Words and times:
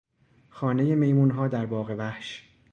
خانهی 0.49 0.95
میمونها 0.95 1.47
در 1.47 1.65
باغ 1.65 1.95
وحش 1.97 2.49